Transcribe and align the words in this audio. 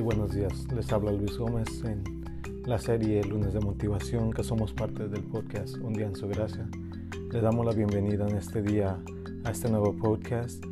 Buenos 0.00 0.34
días. 0.34 0.66
Les 0.74 0.92
habla 0.92 1.12
Luis 1.12 1.38
Gómez 1.38 1.68
en 1.84 2.02
la 2.66 2.78
serie 2.78 3.22
Lunes 3.22 3.54
de 3.54 3.60
Motivación, 3.60 4.32
que 4.32 4.42
somos 4.42 4.72
parte 4.72 5.08
del 5.08 5.22
podcast 5.22 5.76
Un 5.76 5.92
día 5.92 6.06
en 6.06 6.16
su 6.16 6.26
gracia. 6.26 6.68
Les 7.32 7.40
damos 7.40 7.64
la 7.64 7.72
bienvenida 7.72 8.26
en 8.28 8.36
este 8.36 8.60
día 8.60 8.98
a 9.44 9.50
este 9.50 9.70
nuevo 9.70 9.94
podcast 9.94 10.64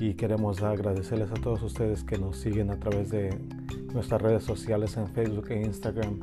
y 0.00 0.14
queremos 0.14 0.62
agradecerles 0.62 1.30
a 1.30 1.34
todos 1.34 1.62
ustedes 1.62 2.02
que 2.02 2.16
nos 2.16 2.38
siguen 2.38 2.70
a 2.70 2.80
través 2.80 3.10
de 3.10 3.38
nuestras 3.92 4.22
redes 4.22 4.44
sociales 4.44 4.96
en 4.96 5.06
Facebook 5.08 5.50
e 5.50 5.60
Instagram. 5.60 6.18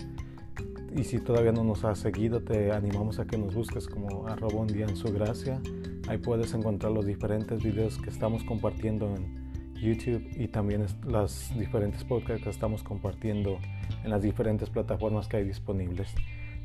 Y 0.96 1.04
si 1.04 1.20
todavía 1.20 1.52
no 1.52 1.64
nos 1.64 1.86
has 1.86 2.00
seguido, 2.00 2.42
te 2.42 2.72
animamos 2.72 3.20
a 3.20 3.26
que 3.26 3.38
nos 3.38 3.54
busques 3.54 3.88
como 3.88 4.26
arroba 4.28 4.60
un 4.60 4.68
día 4.68 4.88
en 4.88 4.96
su 4.96 5.14
gracia. 5.14 5.62
Ahí 6.08 6.18
puedes 6.18 6.54
encontrar 6.56 6.92
los 6.94 7.06
diferentes 7.06 7.62
videos 7.62 8.00
que 8.00 8.10
estamos 8.10 8.44
compartiendo 8.44 9.16
en 9.16 9.39
YouTube 9.80 10.28
y 10.38 10.48
también 10.48 10.86
las 11.06 11.58
diferentes 11.58 12.04
podcasts 12.04 12.44
que 12.44 12.50
estamos 12.50 12.84
compartiendo 12.84 13.60
en 14.04 14.10
las 14.10 14.22
diferentes 14.22 14.70
plataformas 14.70 15.28
que 15.28 15.38
hay 15.38 15.44
disponibles. 15.44 16.14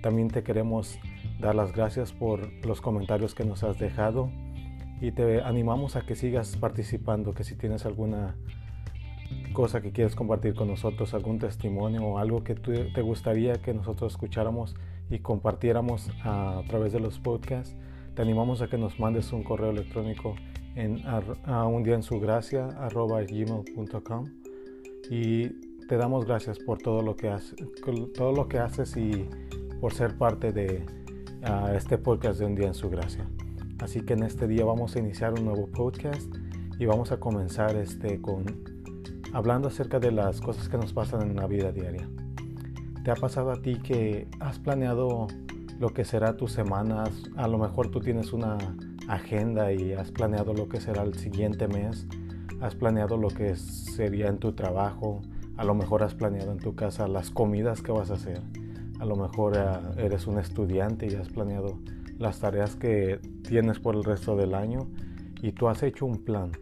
También 0.02 0.28
te 0.28 0.42
queremos 0.42 0.98
dar 1.40 1.54
las 1.54 1.72
gracias 1.72 2.12
por 2.12 2.52
los 2.64 2.80
comentarios 2.80 3.34
que 3.34 3.44
nos 3.44 3.64
has 3.64 3.78
dejado 3.78 4.30
y 5.00 5.12
te 5.12 5.42
animamos 5.42 5.96
a 5.96 6.02
que 6.02 6.14
sigas 6.14 6.56
participando, 6.56 7.34
que 7.34 7.44
si 7.44 7.56
tienes 7.56 7.86
alguna 7.86 8.36
cosa 9.52 9.80
que 9.80 9.92
quieres 9.92 10.14
compartir 10.14 10.54
con 10.54 10.68
nosotros, 10.68 11.14
algún 11.14 11.38
testimonio 11.38 12.02
o 12.04 12.18
algo 12.18 12.44
que 12.44 12.54
te 12.54 13.02
gustaría 13.02 13.54
que 13.54 13.72
nosotros 13.72 14.12
escucháramos 14.12 14.74
y 15.10 15.20
compartiéramos 15.20 16.10
a 16.22 16.62
través 16.68 16.92
de 16.92 17.00
los 17.00 17.18
podcasts, 17.18 17.76
te 18.14 18.22
animamos 18.22 18.62
a 18.62 18.68
que 18.68 18.78
nos 18.78 18.98
mandes 19.00 19.32
un 19.32 19.42
correo 19.42 19.70
electrónico 19.70 20.36
en 20.74 21.02
un 21.46 21.82
día 21.82 21.94
en 21.94 22.02
su 22.02 22.20
gracia 22.20 22.68
arroba 22.78 23.22
gmail.com 23.22 24.26
y 25.10 25.48
te 25.86 25.96
damos 25.96 26.24
gracias 26.24 26.58
por 26.58 26.78
todo 26.78 27.02
lo 27.02 27.14
que 27.16 27.28
haces, 27.28 27.54
todo 28.14 28.32
lo 28.32 28.48
que 28.48 28.58
haces 28.58 28.96
y 28.96 29.28
por 29.80 29.92
ser 29.92 30.16
parte 30.16 30.52
de 30.52 30.84
este 31.74 31.98
podcast 31.98 32.38
de 32.38 32.46
un 32.46 32.54
día 32.54 32.68
en 32.68 32.74
su 32.74 32.88
gracia. 32.88 33.26
Así 33.80 34.00
que 34.00 34.14
en 34.14 34.22
este 34.22 34.48
día 34.48 34.64
vamos 34.64 34.96
a 34.96 34.98
iniciar 34.98 35.34
un 35.34 35.44
nuevo 35.44 35.66
podcast 35.66 36.34
y 36.78 36.86
vamos 36.86 37.12
a 37.12 37.20
comenzar 37.20 37.76
este 37.76 38.20
con 38.20 38.44
hablando 39.32 39.68
acerca 39.68 39.98
de 39.98 40.12
las 40.12 40.40
cosas 40.40 40.68
que 40.68 40.78
nos 40.78 40.92
pasan 40.92 41.22
en 41.22 41.36
la 41.36 41.46
vida 41.46 41.72
diaria. 41.72 42.08
¿Te 43.04 43.10
ha 43.10 43.16
pasado 43.16 43.50
a 43.50 43.60
ti 43.60 43.78
que 43.80 44.28
has 44.40 44.58
planeado 44.58 45.26
lo 45.78 45.90
que 45.90 46.04
será 46.04 46.36
tus 46.36 46.52
semanas? 46.52 47.10
A 47.36 47.46
lo 47.48 47.58
mejor 47.58 47.90
tú 47.90 48.00
tienes 48.00 48.32
una 48.32 48.56
agenda 49.08 49.72
y 49.72 49.92
has 49.92 50.10
planeado 50.10 50.54
lo 50.54 50.68
que 50.68 50.80
será 50.80 51.02
el 51.02 51.14
siguiente 51.14 51.68
mes, 51.68 52.06
has 52.60 52.74
planeado 52.74 53.16
lo 53.16 53.28
que 53.28 53.56
sería 53.56 54.28
en 54.28 54.38
tu 54.38 54.52
trabajo, 54.52 55.22
a 55.56 55.64
lo 55.64 55.74
mejor 55.74 56.02
has 56.02 56.14
planeado 56.14 56.52
en 56.52 56.58
tu 56.58 56.74
casa 56.74 57.08
las 57.08 57.30
comidas 57.30 57.82
que 57.82 57.92
vas 57.92 58.10
a 58.10 58.14
hacer, 58.14 58.40
a 59.00 59.04
lo 59.04 59.16
mejor 59.16 59.56
eh, 59.56 60.04
eres 60.04 60.26
un 60.26 60.38
estudiante 60.38 61.06
y 61.06 61.14
has 61.14 61.28
planeado 61.28 61.78
las 62.18 62.40
tareas 62.40 62.76
que 62.76 63.20
tienes 63.46 63.78
por 63.78 63.96
el 63.96 64.04
resto 64.04 64.36
del 64.36 64.54
año 64.54 64.88
y 65.42 65.52
tú 65.52 65.68
has 65.68 65.82
hecho 65.82 66.06
un 66.06 66.24
plan. 66.24 66.52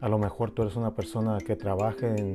A 0.00 0.08
lo 0.08 0.18
mejor 0.18 0.52
tú 0.52 0.62
eres 0.62 0.76
una 0.76 0.94
persona 0.94 1.38
que 1.38 1.56
trabaja 1.56 2.14
en, 2.14 2.34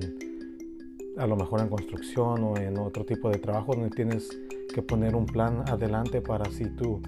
a 1.18 1.28
lo 1.28 1.38
mejor 1.38 1.62
en 1.62 1.70
construcción 1.70 2.44
o 2.44 2.58
en 2.58 2.78
otro 2.78 3.06
tipo 3.06 3.30
de 3.30 3.38
trabajo 3.40 3.74
donde 3.74 3.90
tienes 3.90 4.30
que 4.74 4.82
poner 4.82 5.16
un 5.16 5.26
plan 5.26 5.64
adelante 5.68 6.22
para 6.22 6.46
si 6.52 6.66
tú 6.76 7.02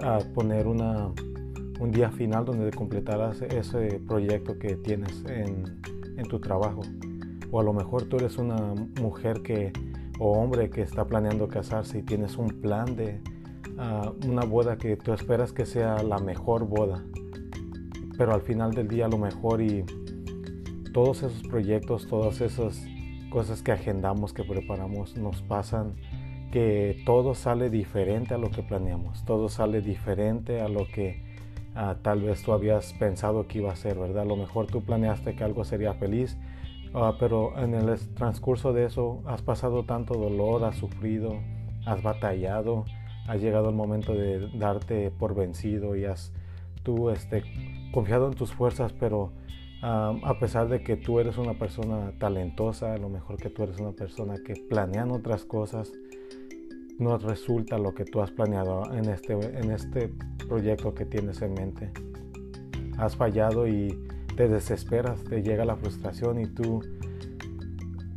a 0.00 0.18
poner 0.34 0.66
una, 0.66 1.12
un 1.80 1.90
día 1.90 2.10
final 2.10 2.44
donde 2.44 2.70
completarás 2.70 3.42
ese 3.42 4.00
proyecto 4.06 4.58
que 4.58 4.76
tienes 4.76 5.24
en, 5.26 5.80
en, 6.16 6.28
tu 6.28 6.40
trabajo. 6.40 6.82
O 7.50 7.60
a 7.60 7.62
lo 7.64 7.72
mejor 7.72 8.04
tú 8.04 8.16
eres 8.16 8.38
una 8.38 8.74
mujer 9.00 9.42
que, 9.42 9.72
o 10.18 10.32
hombre 10.32 10.70
que 10.70 10.82
está 10.82 11.06
planeando 11.06 11.48
casarse 11.48 11.98
y 11.98 12.02
tienes 12.02 12.36
un 12.36 12.48
plan 12.60 12.96
de 12.96 13.20
ah, 13.78 14.12
una 14.26 14.44
boda 14.44 14.78
que 14.78 14.96
tú 14.96 15.12
esperas 15.12 15.52
que 15.52 15.66
sea 15.66 16.02
la 16.02 16.18
mejor 16.18 16.66
boda. 16.66 17.04
Pero 18.16 18.32
al 18.32 18.42
final 18.42 18.72
del 18.72 18.88
día 18.88 19.06
a 19.06 19.08
lo 19.08 19.18
mejor 19.18 19.60
y 19.60 19.84
todos 20.92 21.22
esos 21.22 21.42
proyectos, 21.42 22.06
todas 22.06 22.40
esas 22.40 22.82
cosas 23.30 23.62
que 23.62 23.72
agendamos, 23.72 24.32
que 24.32 24.44
preparamos, 24.44 25.16
nos 25.16 25.42
pasan 25.42 25.94
que 26.52 27.02
todo 27.06 27.34
sale 27.34 27.70
diferente 27.70 28.34
a 28.34 28.38
lo 28.38 28.50
que 28.50 28.62
planeamos, 28.62 29.24
todo 29.24 29.48
sale 29.48 29.80
diferente 29.80 30.60
a 30.60 30.68
lo 30.68 30.86
que 30.86 31.22
ah, 31.74 31.96
tal 32.02 32.20
vez 32.20 32.42
tú 32.42 32.52
habías 32.52 32.92
pensado 32.92 33.48
que 33.48 33.58
iba 33.58 33.72
a 33.72 33.76
ser, 33.76 33.98
¿verdad? 33.98 34.22
A 34.22 34.26
lo 34.26 34.36
mejor 34.36 34.66
tú 34.66 34.84
planeaste 34.84 35.34
que 35.34 35.42
algo 35.42 35.64
sería 35.64 35.94
feliz, 35.94 36.36
ah, 36.94 37.16
pero 37.18 37.58
en 37.58 37.74
el 37.74 37.98
transcurso 38.14 38.74
de 38.74 38.84
eso 38.84 39.22
has 39.26 39.40
pasado 39.40 39.84
tanto 39.84 40.14
dolor, 40.14 40.62
has 40.64 40.76
sufrido, 40.76 41.40
has 41.86 42.02
batallado, 42.02 42.84
ha 43.26 43.36
llegado 43.36 43.70
el 43.70 43.74
momento 43.74 44.12
de 44.12 44.50
darte 44.54 45.10
por 45.10 45.34
vencido 45.34 45.96
y 45.96 46.04
has 46.04 46.34
tú 46.82 47.08
este, 47.08 47.44
confiado 47.92 48.28
en 48.28 48.34
tus 48.34 48.52
fuerzas, 48.52 48.92
pero 48.92 49.32
ah, 49.82 50.14
a 50.22 50.38
pesar 50.38 50.68
de 50.68 50.82
que 50.82 50.98
tú 50.98 51.18
eres 51.18 51.38
una 51.38 51.54
persona 51.54 52.12
talentosa, 52.18 52.92
a 52.92 52.98
lo 52.98 53.08
mejor 53.08 53.38
que 53.38 53.48
tú 53.48 53.62
eres 53.62 53.78
una 53.80 53.92
persona 53.92 54.34
que 54.44 54.54
planean 54.68 55.10
otras 55.12 55.46
cosas, 55.46 55.90
no 56.98 57.18
resulta 57.18 57.78
lo 57.78 57.94
que 57.94 58.04
tú 58.04 58.20
has 58.20 58.30
planeado 58.30 58.92
en 58.92 59.08
este, 59.08 59.32
en 59.32 59.70
este 59.70 60.12
proyecto 60.48 60.94
que 60.94 61.04
tienes 61.04 61.42
en 61.42 61.54
mente. 61.54 61.90
Has 62.98 63.16
fallado 63.16 63.66
y 63.66 63.98
te 64.36 64.48
desesperas, 64.48 65.22
te 65.24 65.42
llega 65.42 65.64
la 65.64 65.76
frustración 65.76 66.40
y 66.40 66.46
tú 66.46 66.80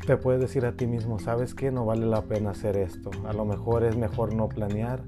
te 0.06 0.18
puedes 0.18 0.40
decir 0.40 0.66
a 0.66 0.74
ti 0.74 0.86
mismo, 0.86 1.18
sabes 1.18 1.56
que 1.56 1.72
no 1.72 1.86
vale 1.86 2.06
la 2.06 2.22
pena 2.24 2.52
hacer 2.52 2.78
esto. 2.78 3.09
A 3.25 3.34
lo 3.34 3.46
mejor 3.46 3.84
es 3.84 3.97
mejor 3.97 4.36
no 4.36 4.47
planear 4.47 5.03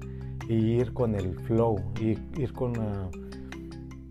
y 0.48 0.54
ir 0.54 0.92
con 0.92 1.14
el 1.14 1.34
flow, 1.34 1.76
y 2.00 2.18
ir 2.40 2.52
con, 2.52 2.72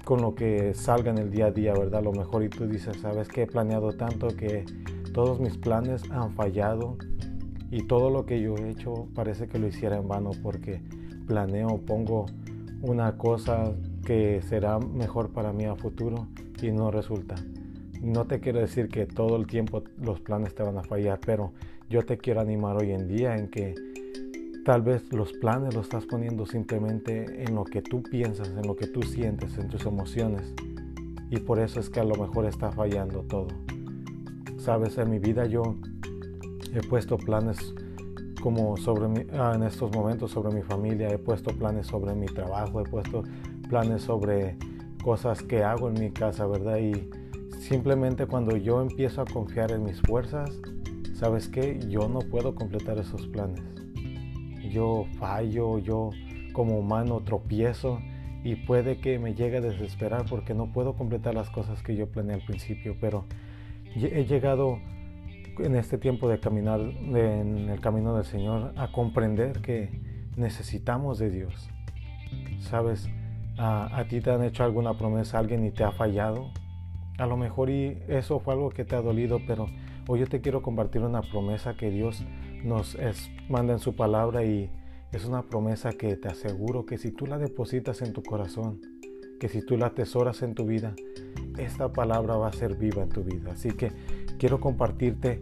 con 0.06 0.22
lo 0.22 0.34
que 0.34 0.74
salga 0.74 1.12
en 1.12 1.18
el 1.18 1.32
día 1.32 1.48
a 1.48 1.52
día, 1.52 1.74
¿verdad? 1.74 2.00
A 2.00 2.04
lo 2.04 2.14
mejor 2.14 2.44
y 2.44 2.50
tú 2.50 2.68
dices, 2.68 2.98
sabes 3.02 3.28
que 3.28 3.44
he 3.44 3.48
planeado 3.48 3.92
tanto 3.98 4.28
que 4.28 4.66
todos 5.14 5.40
mis 5.40 5.58
planes 5.58 6.04
han 6.12 6.32
fallado 6.36 6.98
y 7.72 7.84
todo 7.84 8.10
lo 8.10 8.26
que 8.26 8.42
yo 8.42 8.56
he 8.56 8.70
hecho 8.70 9.08
parece 9.14 9.48
que 9.48 9.60
lo 9.60 9.68
hiciera 9.68 9.98
en 9.98 10.08
vano 10.08 10.32
porque 10.42 10.82
planeo, 11.28 11.80
pongo 11.86 12.26
una 12.82 13.18
cosa 13.18 13.74
que 14.06 14.42
será 14.42 14.80
mejor 14.80 15.30
para 15.30 15.52
mí 15.52 15.66
a 15.66 15.76
futuro 15.76 16.28
y 16.62 16.72
no 16.72 16.92
resulta. 16.92 17.36
No 18.02 18.26
te 18.26 18.40
quiero 18.40 18.60
decir 18.60 18.90
que 18.90 19.06
todo 19.06 19.36
el 19.36 19.48
tiempo 19.48 19.84
los 20.00 20.22
planes 20.22 20.56
te 20.56 20.64
van 20.64 20.78
a 20.78 20.84
fallar, 20.84 21.20
pero 21.26 21.52
yo 21.90 22.06
te 22.06 22.18
quiero 22.18 22.42
animar 22.42 22.78
hoy 22.78 22.92
en 22.92 23.08
día 23.08 23.36
en 23.36 23.50
que 23.50 23.76
tal 24.64 24.82
vez 24.82 25.12
los 25.12 25.34
planes 25.34 25.74
los 25.74 25.86
estás 25.86 26.06
poniendo 26.06 26.46
simplemente 26.46 27.44
en 27.44 27.56
lo 27.56 27.64
que 27.64 27.82
tú 27.82 28.04
piensas, 28.04 28.50
en 28.50 28.68
lo 28.68 28.76
que 28.76 28.88
tú 28.88 29.02
sientes, 29.02 29.58
en 29.58 29.68
tus 29.68 29.86
emociones. 29.86 30.54
Y 31.30 31.40
por 31.40 31.60
eso 31.60 31.80
es 31.80 31.90
que 31.90 32.00
a 32.00 32.04
lo 32.04 32.16
mejor 32.16 32.46
está 32.46 32.72
fallando 32.72 33.22
todo. 33.22 33.48
Sabes, 34.58 34.98
en 34.98 35.10
mi 35.10 35.20
vida 35.20 35.46
yo 35.46 35.76
He 36.78 36.82
puesto 36.82 37.18
planes 37.18 37.74
como 38.40 38.78
sobre 38.78 39.08
mi, 39.08 39.26
ah, 39.34 39.54
en 39.56 39.64
estos 39.64 39.92
momentos 39.96 40.30
sobre 40.30 40.54
mi 40.54 40.62
familia, 40.62 41.10
he 41.10 41.18
puesto 41.18 41.50
planes 41.50 41.88
sobre 41.88 42.14
mi 42.14 42.28
trabajo, 42.28 42.82
he 42.82 42.84
puesto 42.84 43.24
planes 43.68 44.04
sobre 44.04 44.56
cosas 45.04 45.42
que 45.42 45.64
hago 45.64 45.90
en 45.90 46.00
mi 46.00 46.12
casa, 46.12 46.46
¿verdad? 46.46 46.78
Y 46.78 47.10
simplemente 47.60 48.28
cuando 48.28 48.56
yo 48.56 48.80
empiezo 48.80 49.24
a 49.24 49.26
confiar 49.26 49.72
en 49.72 49.86
mis 49.86 50.00
fuerzas, 50.02 50.52
¿sabes 51.16 51.48
qué? 51.48 51.80
Yo 51.90 52.08
no 52.10 52.20
puedo 52.20 52.54
completar 52.54 53.00
esos 53.00 53.26
planes. 53.26 53.64
Yo 54.70 55.08
fallo, 55.18 55.80
yo 55.80 56.12
como 56.54 56.78
humano 56.78 57.22
tropiezo 57.22 58.00
y 58.44 58.56
puede 58.56 59.00
que 59.00 59.18
me 59.18 59.34
llegue 59.34 59.58
a 59.58 59.62
desesperar 59.62 60.26
porque 60.30 60.54
no 60.54 60.72
puedo 60.72 60.94
completar 60.94 61.34
las 61.34 61.50
cosas 61.50 61.82
que 61.82 61.96
yo 61.96 62.06
planeé 62.06 62.36
al 62.36 62.46
principio, 62.46 62.96
pero 63.02 63.26
he 63.96 64.26
llegado 64.26 64.78
en 65.60 65.76
este 65.76 65.98
tiempo 65.98 66.30
de 66.30 66.40
caminar 66.40 66.80
en 66.80 67.70
el 67.70 67.80
camino 67.82 68.16
del 68.16 68.26
Señor 68.26 68.74
a 68.76 68.92
comprender 68.92 69.62
que 69.62 70.02
necesitamos 70.36 71.20
de 71.20 71.30
Dios. 71.30 71.70
Sabes, 72.60 73.10
a, 73.58 74.06
ti 74.10 74.22
te 74.22 74.32
han 74.32 74.44
hecho 74.44 74.64
alguna 74.64 74.98
promesa 74.98 75.40
alguien 75.40 75.66
y 75.66 75.72
te 75.72 75.84
ha 75.84 75.92
fallado. 75.92 76.52
A 77.18 77.26
lo 77.26 77.38
mejor 77.38 77.70
y 77.70 77.98
eso 78.08 78.40
fue 78.40 78.54
algo 78.54 78.70
que 78.70 78.86
te 78.86 78.96
ha 78.96 79.02
dolido, 79.02 79.40
pero 79.48 79.68
hoy 80.08 80.20
yo 80.20 80.28
te 80.28 80.42
quiero 80.42 80.62
compartir 80.62 81.02
una 81.02 81.22
promesa 81.22 81.76
que 81.76 81.90
Dios 81.90 82.24
nos 82.64 82.98
manda 83.50 83.74
en 83.74 83.80
su 83.80 83.96
palabra 83.96 84.44
y 84.44 84.70
es 85.12 85.26
una 85.26 85.44
promesa 85.44 85.94
que 85.94 86.16
te 86.16 86.28
aseguro 86.28 86.86
que 86.86 86.98
si 86.98 87.12
tú 87.12 87.26
la 87.26 87.38
depositas 87.38 88.02
en 88.02 88.14
tu 88.14 88.22
corazón, 88.22 88.82
que 89.40 89.50
si 89.50 89.66
tú 89.66 89.78
la 89.78 89.88
atesoras 89.88 90.42
en 90.44 90.54
tu 90.54 90.66
vida, 90.66 90.94
esta 91.58 91.92
palabra 91.92 92.36
va 92.38 92.48
a 92.50 92.54
ser 92.54 92.76
viva 92.76 93.04
en 93.04 93.10
tu 93.10 93.24
vida. 93.24 93.52
Así 93.54 93.72
que 93.72 93.92
quiero 94.38 94.60
compartirte 94.60 95.42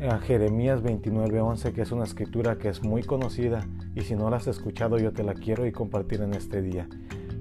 a 0.00 0.18
Jeremías 0.18 0.82
29:11, 0.82 1.72
que 1.72 1.82
es 1.82 1.92
una 1.92 2.04
escritura 2.04 2.58
que 2.58 2.68
es 2.68 2.82
muy 2.82 3.02
conocida 3.02 3.66
y 3.94 4.02
si 4.02 4.14
no 4.14 4.30
la 4.30 4.36
has 4.38 4.46
escuchado 4.46 4.98
yo 4.98 5.12
te 5.12 5.22
la 5.22 5.34
quiero 5.34 5.66
y 5.66 5.72
compartir 5.72 6.20
en 6.20 6.34
este 6.34 6.62
día. 6.62 6.88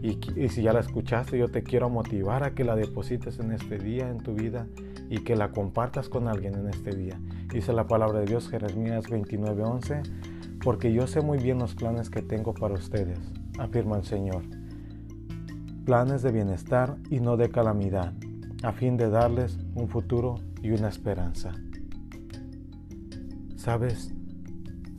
Y, 0.02 0.20
y, 0.36 0.50
si 0.50 0.64
ya 0.64 0.74
la 0.74 0.82
escuchaste 0.82 1.38
yo 1.38 1.48
te 1.48 1.64
quiero 1.64 1.90
motivar 1.90 2.44
a 2.44 2.54
que 2.54 2.66
la 2.66 2.76
deposites 2.76 3.40
en 3.40 3.54
este 3.54 3.78
día 3.78 4.10
en 4.10 4.18
tu 4.18 4.34
vida 4.34 4.68
y 5.10 5.20
que 5.20 5.36
la 5.36 5.52
compartas 5.52 6.10
con 6.10 6.28
alguien 6.28 6.56
en 6.56 6.68
este 6.68 6.96
día. 6.96 7.20
Dice 7.52 7.72
la 7.72 7.88
palabra 7.88 8.20
de 8.20 8.26
Dios, 8.26 8.50
Jeremías 8.50 9.10
29:11, 9.10 10.04
porque 10.64 10.94
yo 10.94 11.08
sé 11.08 11.22
muy 11.22 11.38
bien 11.38 11.60
los 11.60 11.76
planes 11.76 12.10
que 12.10 12.22
tengo 12.22 12.54
para 12.54 12.76
ustedes, 12.76 13.20
afirma 13.60 13.98
el 13.98 14.04
Señor. 14.04 14.44
Planes 15.86 16.22
de 16.22 16.32
bienestar 16.32 16.98
y 17.10 17.20
no 17.20 17.36
de 17.36 17.50
calamidad, 17.50 18.14
a 18.64 18.72
fin 18.72 18.98
de 18.98 19.10
darles 19.10 19.58
un 19.76 19.90
futuro 19.90 20.36
y 20.64 20.72
una 20.72 20.88
esperanza. 20.88 21.52
Sabes, 23.56 24.12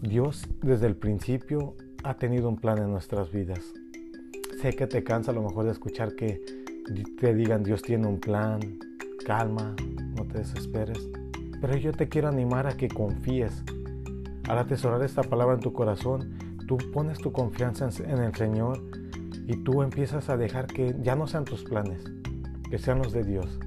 Dios 0.01 0.47
desde 0.63 0.87
el 0.87 0.97
principio 0.97 1.75
ha 2.05 2.15
tenido 2.15 2.49
un 2.49 2.57
plan 2.57 2.79
en 2.79 2.91
nuestras 2.91 3.33
vidas. 3.33 3.73
Sé 4.61 4.75
que 4.75 4.87
te 4.87 5.03
cansa 5.03 5.33
a 5.33 5.35
lo 5.35 5.43
mejor 5.43 5.65
de 5.65 5.73
escuchar 5.73 6.15
que 6.15 6.41
te 7.19 7.35
digan 7.35 7.63
Dios 7.63 7.81
tiene 7.83 8.07
un 8.07 8.21
plan, 8.21 8.61
calma, 9.27 9.75
no 10.17 10.27
te 10.27 10.39
desesperes. 10.39 10.99
Pero 11.61 11.77
yo 11.79 11.93
te 11.93 12.09
quiero 12.09 12.29
animar 12.29 12.67
a 12.67 12.77
que 12.77 12.89
confíes. 12.89 13.65
Al 14.49 14.59
atesorar 14.59 15.03
esta 15.03 15.23
palabra 15.23 15.55
en 15.55 15.61
tu 15.61 15.73
corazón, 15.73 16.39
tú 16.69 16.77
pones 16.93 17.19
tu 17.19 17.33
confianza 17.33 17.89
en 18.05 18.19
el 18.19 18.35
Señor 18.35 18.83
y 19.47 19.57
tú 19.65 19.83
empiezas 19.83 20.29
a 20.29 20.37
dejar 20.37 20.67
que 20.67 20.95
ya 21.01 21.17
no 21.17 21.27
sean 21.27 21.47
tus 21.47 21.65
planes, 21.65 22.05
que 22.71 22.79
sean 22.79 22.99
los 22.99 23.13
de 23.13 23.25
Dios. 23.25 23.59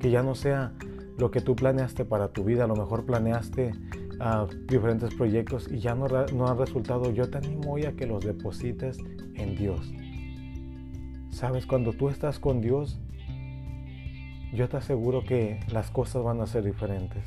Que 0.00 0.10
ya 0.10 0.22
no 0.22 0.34
sea 0.34 0.72
lo 1.18 1.30
que 1.30 1.40
tú 1.40 1.54
planeaste 1.54 2.04
para 2.04 2.28
tu 2.28 2.44
vida, 2.44 2.64
a 2.64 2.66
lo 2.66 2.74
mejor 2.74 3.04
planeaste 3.04 3.72
uh, 4.20 4.46
diferentes 4.66 5.14
proyectos 5.14 5.70
y 5.70 5.78
ya 5.78 5.94
no, 5.94 6.06
no 6.08 6.48
han 6.48 6.58
resultado. 6.58 7.12
Yo 7.12 7.28
te 7.28 7.38
animo 7.38 7.72
hoy 7.72 7.84
a 7.84 7.92
que 7.92 8.06
los 8.06 8.24
deposites 8.24 8.98
en 9.34 9.54
Dios. 9.54 9.92
Sabes, 11.30 11.66
cuando 11.66 11.92
tú 11.92 12.08
estás 12.08 12.38
con 12.38 12.60
Dios, 12.60 13.00
yo 14.52 14.68
te 14.68 14.76
aseguro 14.76 15.24
que 15.24 15.60
las 15.72 15.90
cosas 15.90 16.22
van 16.22 16.40
a 16.40 16.46
ser 16.46 16.64
diferentes. 16.64 17.24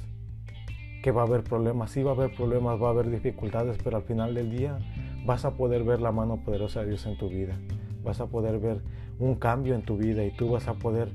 Que 1.01 1.11
va 1.11 1.21
a 1.21 1.25
haber 1.25 1.43
problemas, 1.43 1.91
sí 1.91 2.03
va 2.03 2.11
a 2.11 2.13
haber 2.15 2.33
problemas, 2.35 2.81
va 2.81 2.87
a 2.87 2.91
haber 2.91 3.09
dificultades, 3.09 3.77
pero 3.83 3.97
al 3.97 4.03
final 4.03 4.33
del 4.33 4.51
día 4.51 4.79
vas 5.25 5.45
a 5.45 5.51
poder 5.51 5.83
ver 5.83 6.01
la 6.01 6.11
mano 6.11 6.43
poderosa 6.43 6.81
de 6.81 6.89
Dios 6.89 7.05
en 7.05 7.17
tu 7.17 7.29
vida. 7.29 7.57
Vas 8.03 8.19
a 8.19 8.27
poder 8.27 8.59
ver 8.59 8.81
un 9.19 9.35
cambio 9.35 9.75
en 9.75 9.83
tu 9.83 9.97
vida 9.97 10.23
y 10.25 10.31
tú 10.31 10.49
vas 10.49 10.67
a 10.67 10.73
poder 10.73 11.09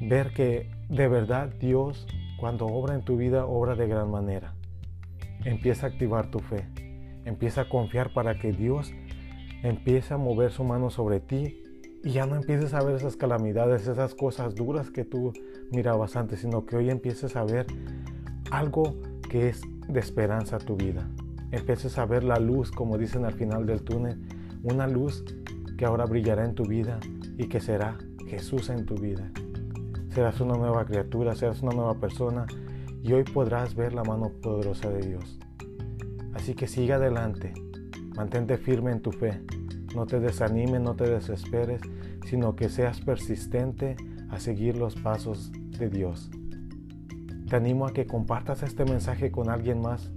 ver 0.00 0.32
que 0.32 0.70
de 0.88 1.08
verdad 1.08 1.50
Dios 1.60 2.06
cuando 2.38 2.66
obra 2.66 2.94
en 2.94 3.02
tu 3.02 3.16
vida 3.16 3.46
obra 3.46 3.74
de 3.74 3.86
gran 3.86 4.10
manera. 4.10 4.54
Empieza 5.44 5.86
a 5.86 5.90
activar 5.90 6.30
tu 6.30 6.38
fe. 6.38 6.66
Empieza 7.24 7.62
a 7.62 7.68
confiar 7.68 8.12
para 8.12 8.38
que 8.38 8.52
Dios 8.52 8.92
empiece 9.62 10.14
a 10.14 10.16
mover 10.16 10.52
su 10.52 10.64
mano 10.64 10.90
sobre 10.90 11.20
ti 11.20 11.62
y 12.02 12.12
ya 12.12 12.24
no 12.24 12.36
empieces 12.36 12.72
a 12.72 12.82
ver 12.82 12.96
esas 12.96 13.16
calamidades, 13.16 13.86
esas 13.86 14.14
cosas 14.14 14.54
duras 14.54 14.90
que 14.90 15.04
tú 15.04 15.34
mirabas 15.70 16.16
antes, 16.16 16.40
sino 16.40 16.64
que 16.64 16.76
hoy 16.76 16.88
empieces 16.88 17.36
a 17.36 17.44
ver 17.44 17.66
algo 18.50 18.96
que 19.28 19.48
es 19.48 19.60
de 19.86 20.00
esperanza 20.00 20.56
a 20.56 20.60
tu 20.60 20.76
vida. 20.76 21.08
Empieces 21.50 21.98
a 21.98 22.06
ver 22.06 22.24
la 22.24 22.36
luz, 22.36 22.70
como 22.70 22.96
dicen 22.96 23.24
al 23.26 23.34
final 23.34 23.66
del 23.66 23.82
túnel, 23.82 24.18
una 24.62 24.86
luz 24.86 25.24
que 25.76 25.84
ahora 25.84 26.06
brillará 26.06 26.44
en 26.44 26.54
tu 26.54 26.64
vida 26.64 27.00
y 27.36 27.48
que 27.48 27.60
será 27.60 27.98
Jesús 28.26 28.70
en 28.70 28.86
tu 28.86 28.94
vida. 28.94 29.30
Serás 30.10 30.40
una 30.40 30.56
nueva 30.56 30.84
criatura, 30.84 31.36
serás 31.36 31.62
una 31.62 31.72
nueva 31.72 31.94
persona 31.94 32.46
y 33.02 33.12
hoy 33.12 33.22
podrás 33.22 33.76
ver 33.76 33.92
la 33.92 34.02
mano 34.02 34.32
poderosa 34.42 34.90
de 34.90 35.06
Dios. 35.06 35.38
Así 36.34 36.54
que 36.54 36.66
siga 36.66 36.96
adelante, 36.96 37.54
mantente 38.16 38.58
firme 38.58 38.90
en 38.90 39.02
tu 39.02 39.12
fe, 39.12 39.40
no 39.94 40.06
te 40.06 40.18
desanimes, 40.18 40.80
no 40.80 40.96
te 40.96 41.08
desesperes, 41.08 41.80
sino 42.26 42.56
que 42.56 42.68
seas 42.68 43.00
persistente 43.00 43.96
a 44.30 44.40
seguir 44.40 44.76
los 44.76 44.96
pasos 44.96 45.52
de 45.78 45.88
Dios. 45.88 46.28
Te 47.48 47.56
animo 47.56 47.86
a 47.86 47.92
que 47.92 48.06
compartas 48.06 48.64
este 48.64 48.84
mensaje 48.84 49.30
con 49.30 49.48
alguien 49.48 49.80
más, 49.80 50.10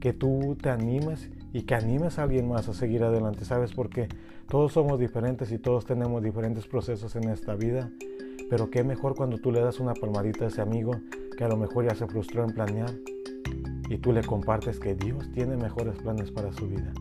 que 0.00 0.14
tú 0.14 0.56
te 0.60 0.70
animes 0.70 1.30
y 1.52 1.62
que 1.62 1.74
animes 1.74 2.18
a 2.18 2.22
alguien 2.22 2.48
más 2.48 2.68
a 2.68 2.74
seguir 2.74 3.04
adelante, 3.04 3.44
¿sabes? 3.44 3.72
Porque 3.72 4.08
todos 4.48 4.72
somos 4.72 4.98
diferentes 4.98 5.52
y 5.52 5.58
todos 5.58 5.84
tenemos 5.84 6.22
diferentes 6.22 6.66
procesos 6.66 7.14
en 7.16 7.28
esta 7.28 7.54
vida, 7.54 7.90
pero 8.52 8.68
qué 8.68 8.84
mejor 8.84 9.14
cuando 9.14 9.38
tú 9.38 9.50
le 9.50 9.62
das 9.62 9.80
una 9.80 9.94
palmadita 9.94 10.44
a 10.44 10.48
ese 10.48 10.60
amigo 10.60 10.92
que 11.38 11.42
a 11.42 11.48
lo 11.48 11.56
mejor 11.56 11.88
ya 11.88 11.94
se 11.94 12.06
frustró 12.06 12.44
en 12.44 12.50
planear 12.50 12.90
y 13.88 13.96
tú 13.96 14.12
le 14.12 14.22
compartes 14.22 14.78
que 14.78 14.94
Dios 14.94 15.32
tiene 15.32 15.56
mejores 15.56 15.96
planes 15.96 16.30
para 16.30 16.52
su 16.52 16.68
vida 16.68 16.92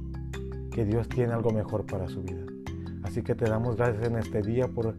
que 0.71 0.85
Dios 0.85 1.09
tiene 1.09 1.33
algo 1.33 1.51
mejor 1.51 1.85
para 1.85 2.07
su 2.07 2.21
vida. 2.21 2.45
Así 3.03 3.21
que 3.21 3.35
te 3.35 3.49
damos 3.49 3.75
gracias 3.75 4.07
en 4.07 4.15
este 4.15 4.41
día 4.41 4.69
por 4.69 4.95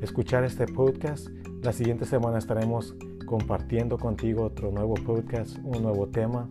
escuchar 0.00 0.42
este 0.44 0.64
podcast. 0.64 1.28
La 1.60 1.74
siguiente 1.74 2.06
semana 2.06 2.38
estaremos 2.38 2.94
compartiendo 3.26 3.98
contigo 3.98 4.44
otro 4.44 4.70
nuevo 4.70 4.94
podcast, 4.94 5.58
un 5.62 5.82
nuevo 5.82 6.06
tema. 6.06 6.48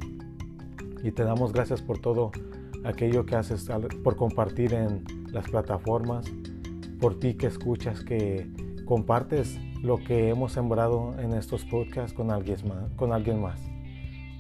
Y 1.04 1.10
te 1.10 1.24
damos 1.24 1.54
gracias 1.54 1.82
por 1.82 1.98
todo 1.98 2.32
aquello 2.84 3.26
que 3.26 3.36
haces, 3.36 3.68
por 4.04 4.16
compartir 4.16 4.76
en 4.76 5.04
las 5.34 5.50
plataformas, 5.50 6.32
por 7.00 7.20
ti 7.20 7.34
que 7.34 7.48
escuchas, 7.48 8.04
que 8.04 8.48
compartes 8.90 9.60
lo 9.84 10.04
que 10.04 10.30
hemos 10.30 10.54
sembrado 10.54 11.14
en 11.20 11.34
estos 11.34 11.64
podcasts 11.64 12.12
con 12.12 12.32
alguien 12.32 13.40
más. 13.40 13.62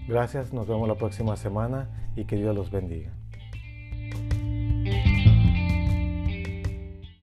Gracias, 0.08 0.54
nos 0.54 0.68
vemos 0.68 0.88
la 0.88 0.96
próxima 0.96 1.38
semana 1.38 2.12
y 2.16 2.26
que 2.26 2.36
Dios 2.36 2.56
los 2.56 2.72
bendiga. 2.72 3.19